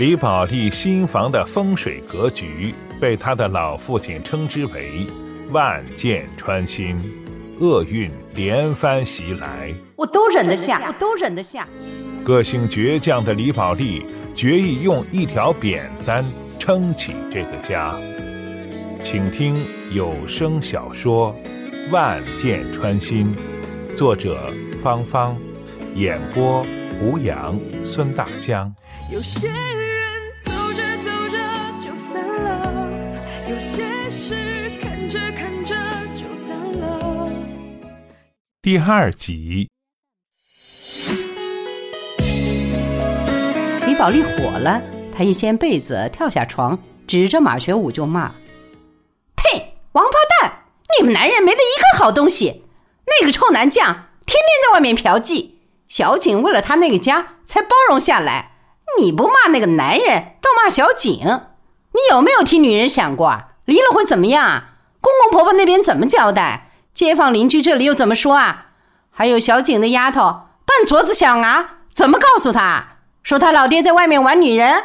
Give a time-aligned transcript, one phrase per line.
[0.00, 5.06] 李宝莉新房的风水格局被他的老父亲称之为
[5.52, 6.98] “万箭穿心”，
[7.60, 9.74] 厄运连番袭来。
[9.96, 11.68] 我都忍得下，我都忍得下。
[12.24, 16.24] 个性倔强的李宝莉决意用一条扁担
[16.58, 17.94] 撑起这个家。
[19.02, 19.62] 请听
[19.92, 21.36] 有声小说
[21.92, 23.36] 《万箭穿心》，
[23.94, 24.50] 作者
[24.82, 25.36] 芳芳，
[25.94, 26.64] 演播
[26.98, 28.74] 胡杨、孙大江。
[29.12, 29.79] 有些人
[38.70, 39.68] 第二集，
[43.84, 44.80] 李宝莉火了，
[45.12, 48.32] 她一掀被子跳下床，指着马学武就骂
[49.34, 49.74] ：“呸！
[49.90, 50.66] 王八蛋！
[50.96, 52.62] 你们男人没得一个好东西！
[53.06, 53.86] 那个臭男将
[54.24, 55.54] 天天在外面嫖妓，
[55.88, 58.52] 小景为了他那个家才包容下来。
[59.00, 63.48] 你不骂那个男人，倒骂小景，你有没有替女人想过啊？
[63.64, 64.76] 离了会怎么样啊？
[65.00, 66.69] 公公婆婆那边怎么交代？
[66.92, 68.66] 街坊邻居这里又怎么说啊？
[69.10, 72.98] 还有小景的丫头扮镯子小伢，怎么告诉他？
[73.22, 74.84] 说他老爹在外面玩女人？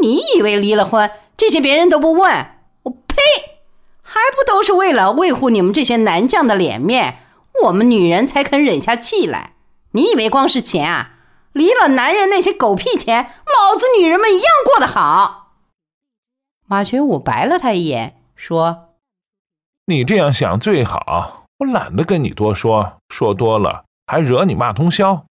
[0.00, 2.46] 你以为离了婚这些别人都不问？
[2.84, 3.16] 我呸！
[4.02, 7.18] 还不都是为了维护你们这些男将的脸面，
[7.64, 9.54] 我们女人才肯忍下气来？
[9.92, 11.10] 你以为光是钱啊？
[11.52, 15.54] 离了男人那些狗屁钱，老子女人们一样过得好。
[16.66, 18.85] 马学武白了他一眼，说
[19.88, 25.26] ：“你这样想最好，我懒得跟你多说，说多了还惹你骂通宵。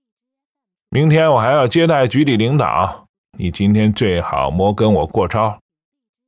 [0.89, 3.07] 明天我还要接待局里领导，
[3.39, 5.59] 你今天最好莫跟我过招，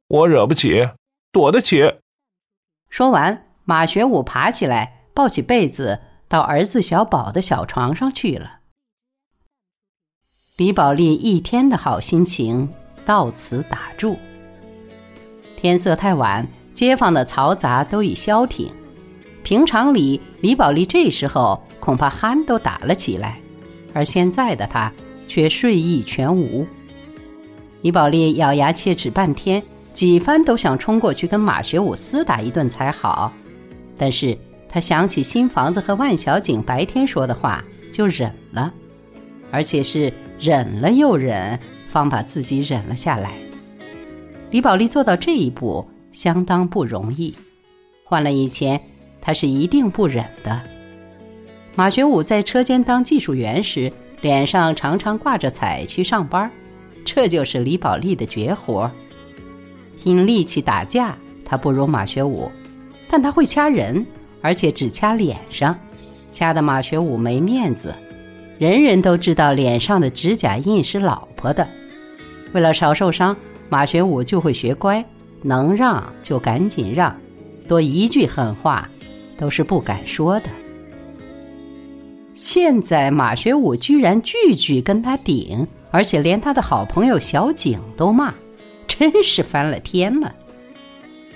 [0.07, 0.89] 我惹不起，
[1.31, 1.99] 躲得起。”
[2.89, 8.61] 说完，马学武爬起来，抱起被子，到儿子小宝的小床上去了。
[10.57, 12.73] 李宝莉一天的好心情
[13.05, 14.17] 到此打住。
[15.57, 18.69] 天色太晚，街坊的嘈杂都已消停。
[19.41, 23.39] 平常里，李宝莉这时候恐怕鼾都打了起来，
[23.93, 24.91] 而现在的她
[25.27, 26.67] 却睡意全无。
[27.81, 29.63] 李宝莉咬牙切齿半天，
[29.93, 33.31] 几番都想冲过去跟马学武厮打一顿才好，
[33.97, 34.37] 但是
[34.67, 38.71] 她想起新房子和万小景白天说的话，就忍了，
[39.49, 40.13] 而且是。
[40.37, 41.57] 忍了又忍，
[41.87, 43.31] 方把自己忍了下来。
[44.51, 47.35] 李宝莉做到这一步相当不容易，
[48.05, 48.81] 换了以前，
[49.19, 50.61] 他是一定不忍的。
[51.75, 56.49] 马学武在车间当技术员时，脸上常常挂着彩去上班，
[57.03, 58.89] 这就是李宝莉的绝活。
[60.05, 62.49] 因力气打架，他不如马学武，
[63.09, 64.05] 但他会掐人，
[64.41, 65.77] 而且只掐脸上，
[66.31, 67.93] 掐得马学武没面子。
[68.57, 71.67] 人人都知道脸上的指甲印是老婆的，
[72.53, 73.35] 为了少受伤，
[73.67, 75.03] 马学武就会学乖，
[75.45, 77.15] 能让就赶紧让，
[77.67, 78.89] 多一句狠话
[79.37, 80.49] 都是不敢说的。
[82.33, 88.33] 现在马学武居然句句跟他顶，而且连他的好朋友小景都骂，
[88.87, 90.33] 真是翻了天了。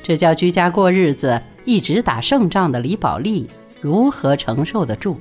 [0.01, 3.47] 这叫居家过日子，一直打胜仗的李宝莉
[3.79, 5.17] 如何承受得住？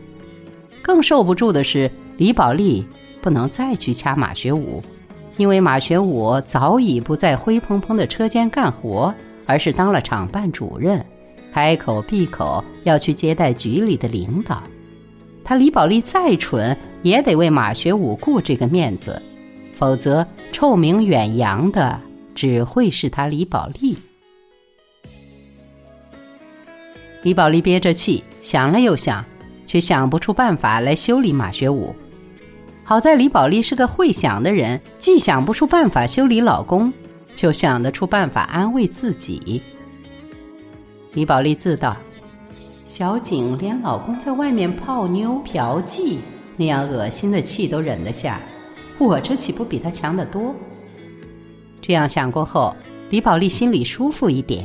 [0.81, 2.87] 更受不住的是，李宝莉
[3.21, 4.83] 不能再去掐马学武，
[5.39, 9.15] 因为马学武早已不在灰蓬蓬的车间干活，
[9.47, 11.03] 而是当了厂办主任，
[11.53, 14.63] 开口闭口要去接待局里的领导。
[15.43, 19.23] 他李宝莉再蠢，也得为马学武顾这个面子，
[19.75, 21.99] 否则臭名远扬的
[22.35, 23.97] 只会是他李宝莉。
[27.23, 29.25] 李宝莉憋着气，想了又想。
[29.69, 31.95] 却想不出办法来修理马学武。
[32.89, 36.91] 好在李宝莉是个会想的人，既想不出办法修理老公，
[37.35, 39.61] 就想得出办法安慰自己。
[41.13, 41.95] 李宝莉自道
[42.89, 46.17] ：“小景连老公在外面泡妞嫖妓
[46.57, 48.41] 那样恶心的气都忍得下，
[48.97, 50.55] 我这岂不比他强得多？”
[51.83, 52.75] 这样想过后，
[53.11, 54.65] 李宝莉心里舒服一点。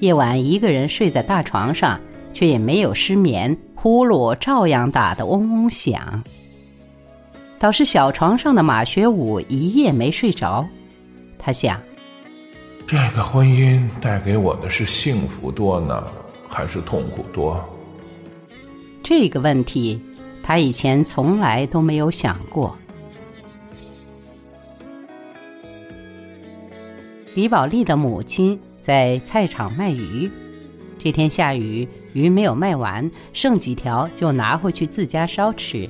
[0.00, 2.00] 夜晚一个人睡在大床上，
[2.32, 3.54] 却也没有失眠。
[3.74, 6.24] 呼噜照样打得嗡嗡响。
[7.62, 10.66] 倒是小床上的马学武一夜没睡着，
[11.38, 11.80] 他想：
[12.88, 16.04] 这个婚姻带给我的是幸福多呢，
[16.48, 17.64] 还是痛苦多？
[19.00, 20.02] 这个问题，
[20.42, 22.76] 他以前从来都没有想过。
[27.36, 30.28] 李宝莉的母亲在菜场卖鱼，
[30.98, 31.88] 这天下雨。
[32.12, 35.88] 鱼没有卖完，剩几条就拿回去自家烧吃。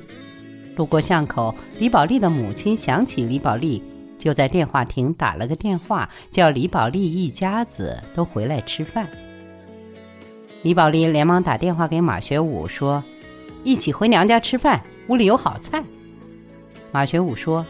[0.75, 3.81] 路过巷口，李宝莉的母亲想起李宝莉，
[4.17, 9.07] 就在电话亭打了个电话，叫李宝莉一家子都回来吃饭。
[10.61, 13.03] 李宝莉连忙打电话给马学武说
[13.65, 15.83] ：“一起回娘家吃饭，屋里有好菜。”
[16.93, 17.65] 马学武说：“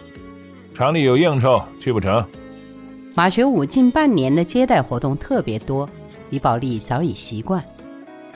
[0.76, 2.24] 厂里有应酬，去不成。”
[3.16, 5.90] 马学武近半年的接待活动特别多，
[6.30, 7.64] 李宝莉早已习惯。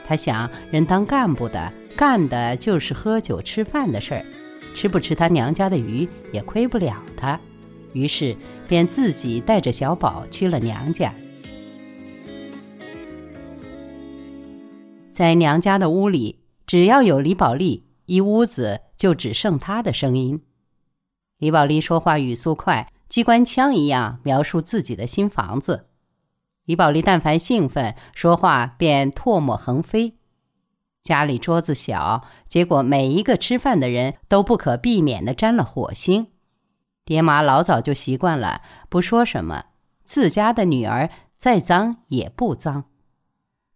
[0.04, 4.24] 他想，人当干部的，干的就是喝酒吃饭的事儿，
[4.74, 7.38] 吃不吃他娘家的鱼也亏不了他。
[7.94, 8.36] 于是，
[8.68, 11.12] 便自己带着小宝去了娘家。
[15.10, 20.42] 在娘家的屋里，只要有李宝莉，一屋子就只剩她的声音。
[21.38, 25.86] 李宝莉说话语速快，机关枪一样描述自己的新房子。
[26.66, 30.17] 李宝莉但凡兴奋，说话便唾沫横飞。
[31.02, 36.28] 家里桌子小，结果每一个吃饭的人都不可避免地沾了火星。
[37.04, 39.64] 爹妈老早就习惯了，不说什么，
[40.04, 41.08] 自家的女儿
[41.38, 42.84] 再脏也不脏。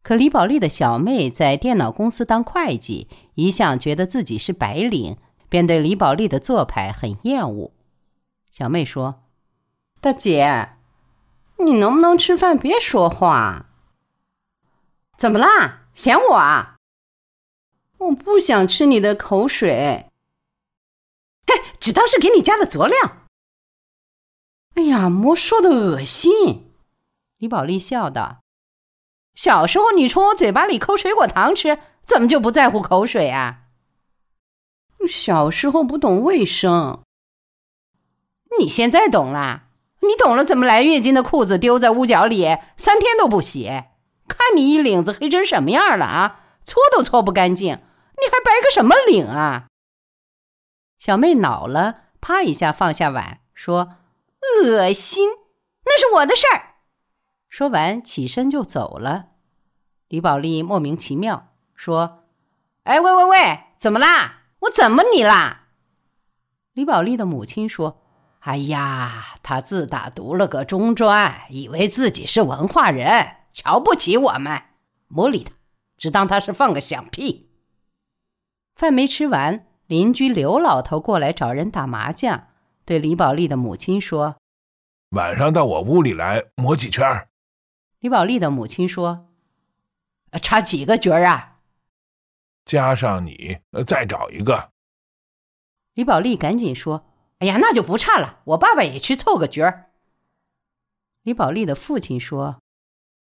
[0.03, 5.17] 可李宝莉的小妹在电脑公司当会计，一向觉得自己是白领，
[5.49, 7.73] 便对李宝莉的做派很厌恶。
[8.51, 9.23] 小妹说
[10.03, 10.71] ：“大姐，
[11.65, 13.71] 你能不能吃饭别说话？
[15.17, 15.85] 怎么啦？
[15.95, 16.72] 嫌我啊？
[18.03, 20.11] 我不想吃你的口水。
[21.47, 22.97] 嘿，只当是给你加的佐料。
[24.75, 26.73] 哎呀，莫说的恶心。”
[27.39, 28.41] 李宝莉笑道。
[29.35, 33.61] 小时候你从我嘴巴里抠水果糖吃，怎么就不在乎口水啊？
[35.09, 37.03] 小时候不懂卫生，
[38.59, 39.65] 你现在懂了。
[40.01, 43.67] 你懂了，怎么来月经的裤子丢在屋角里三天都不洗？
[44.29, 46.41] 看你一领子黑成什么样了啊！
[46.65, 47.81] 搓都搓不干净，
[48.23, 49.67] 你还白个什么领啊？
[50.99, 53.97] 小妹恼了，啪一下放下碗，说
[54.63, 55.29] ：“恶心，
[55.85, 56.77] 那是我的事儿。”
[57.51, 59.31] 说完，起身就走了。
[60.07, 62.25] 李宝莉莫名其妙说
[62.85, 64.45] ：“哎，喂喂喂，怎么啦？
[64.61, 65.67] 我怎么你啦？”
[66.75, 68.01] 李宝莉的母亲说
[68.41, 74.63] ：“哎呀，他自打读了个中专，以为自己是文化人，瞧不起我们。
[75.09, 75.53] 莫理他，
[75.97, 77.51] 只当他是放个响屁。”
[78.75, 82.49] 饭没吃完，邻居刘老头过来找人打麻将，
[82.85, 84.37] 对李宝莉的母亲说
[85.11, 87.29] ：“晚上到我屋里来磨几圈。”
[88.01, 89.29] 李宝莉的母亲说
[90.43, 91.61] ：“差几个角儿啊？
[92.65, 94.71] 加上你，再找一个。”
[95.95, 97.05] 李宝莉赶紧说
[97.39, 99.91] ：“哎呀，那就不差了，我爸爸也去凑个角儿。”
[101.23, 102.61] 李宝莉的父亲说：“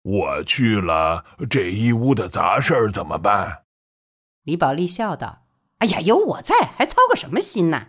[0.01, 3.64] 我去了，这一屋的杂事儿怎么办？”
[4.45, 5.43] 李宝莉笑道
[5.79, 7.87] ：“哎呀，有我在，还操个什么心呢？”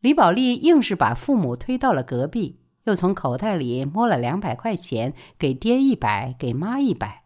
[0.00, 2.60] 李宝莉硬是把父母推到了隔壁。
[2.84, 7.24] 又从口袋里摸了两百块钱，给爹一百，给妈一百，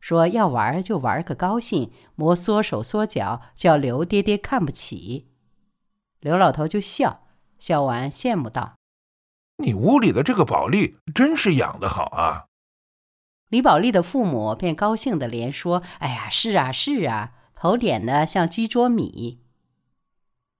[0.00, 5.28] 说要玩就玩个高兴，莫缩手缩脚，叫刘爹爹看不起。
[6.20, 7.24] 刘老头就笑
[7.58, 8.76] 笑完，羡慕道
[9.62, 12.46] ：“你屋里的这个宝莉真是养得好啊！”
[13.50, 19.38] 李宝莉的父母便高兴的连说：“哎呀，是啊是啊，头点的像鸡啄米。”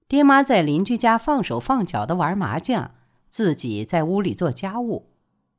[0.07, 2.91] 爹妈在邻居家放手放脚的玩麻将。
[3.27, 5.07] 自己在屋里做家务，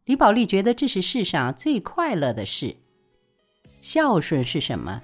[0.05, 2.77] 李宝莉觉得这是世上最快乐的事。
[3.81, 5.03] 孝顺是什么？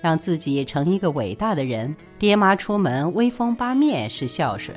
[0.00, 4.74] 让自己成一个伟大的人，爹妈出门威风八面是孝顺；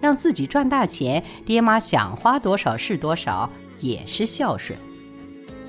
[0.00, 3.48] 让自己赚大钱，爹妈想花多少是多少
[3.80, 4.76] 也是孝顺。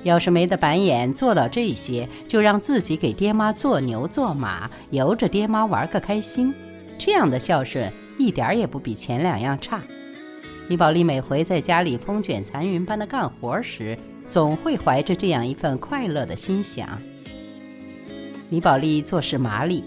[0.02, 6.54] 要是没得板眼做到这些，就让自己给爹妈做牛做马，由着爹妈玩个开心。
[6.98, 9.82] 这样的孝顺一点也不比前两样差。
[10.68, 16.88] 李宝莉每回在家里风卷残云般的干活时，总会怀着这样一份快乐的心想。
[18.50, 19.84] 李宝莉做事麻利，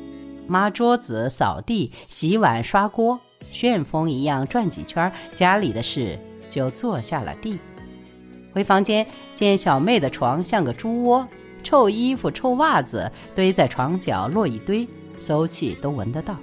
[0.47, 3.19] 抹桌子、扫地、洗碗、刷锅，
[3.51, 7.57] 旋风一样转几圈，家里的事就做下了地。
[8.53, 11.27] 回房间见小妹的床像个猪窝，
[11.63, 14.87] 臭衣服、臭袜子堆在床角落一堆，
[15.19, 16.37] 馊气都闻得到，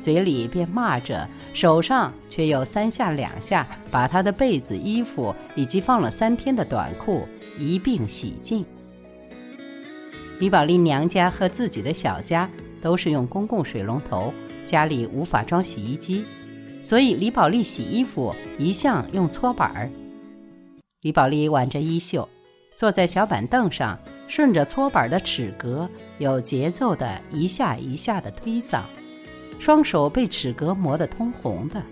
[0.00, 1.28] 嘴里便骂着。
[1.54, 7.28] 手上却又三下两下把她的被子、衣服以及放了三天的短裤
[7.58, 8.64] 一并洗净。
[10.38, 12.48] 李宝莉娘家和自己的小家
[12.80, 14.32] 都是用公共水龙头，
[14.64, 16.24] 家里无法装洗衣机，
[16.80, 19.90] 所以李宝莉洗衣服一向用搓板儿。
[21.02, 22.28] 李宝莉挽着衣袖，
[22.76, 28.82] 坐在小板凳上，顺着搓板的齿格，有节奏的一下一下的推搡。
[29.58, 31.82] 双手被齿格磨得通红的，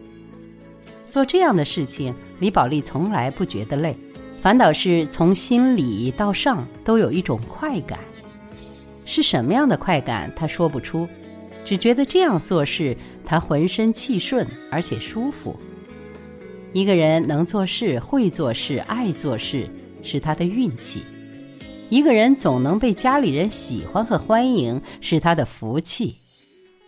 [1.08, 3.96] 做这样的事情，李宝莉从来不觉得累，
[4.40, 7.98] 反倒是从心里到上都有一种快感。
[9.04, 11.08] 是什么样的快感，她说不出，
[11.64, 15.58] 只觉得这样做事，她浑身气顺，而且舒服。
[16.72, 19.68] 一个人能做事、会做事、爱做事，
[20.02, 21.00] 是他的运气；
[21.88, 26.16] 一个人总能被家里人喜欢和欢迎，是他的福气。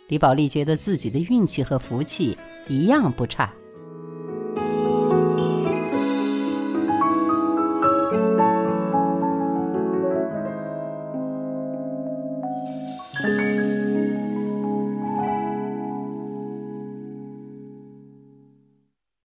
[0.07, 3.53] 李宝莉觉得自己的运气和福气一样不差。